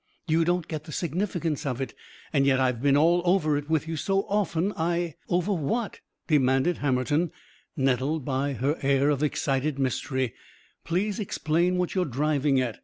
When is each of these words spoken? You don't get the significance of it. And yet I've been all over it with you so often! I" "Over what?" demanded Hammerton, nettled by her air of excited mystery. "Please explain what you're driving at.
You 0.27 0.43
don't 0.43 0.67
get 0.67 0.85
the 0.85 0.91
significance 0.91 1.63
of 1.63 1.79
it. 1.79 1.93
And 2.33 2.47
yet 2.47 2.59
I've 2.59 2.81
been 2.81 2.97
all 2.97 3.21
over 3.23 3.55
it 3.55 3.69
with 3.69 3.87
you 3.87 3.95
so 3.95 4.23
often! 4.23 4.73
I" 4.75 5.13
"Over 5.29 5.53
what?" 5.53 5.99
demanded 6.25 6.79
Hammerton, 6.79 7.31
nettled 7.77 8.25
by 8.25 8.53
her 8.53 8.79
air 8.81 9.11
of 9.11 9.21
excited 9.21 9.77
mystery. 9.77 10.33
"Please 10.83 11.19
explain 11.19 11.77
what 11.77 11.93
you're 11.93 12.05
driving 12.05 12.59
at. 12.59 12.79